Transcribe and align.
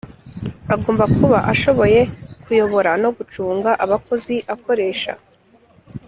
Agomba 0.73 1.03
kuba 1.17 1.37
ashoboye 1.51 2.01
kuyobora 2.43 2.91
no 3.03 3.09
gucunga 3.17 3.71
abakozi 3.83 4.35
akoresha. 4.53 5.11